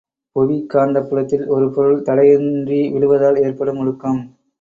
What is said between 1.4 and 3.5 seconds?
ஒரு பொருள் தடையின்றி விழுவதால்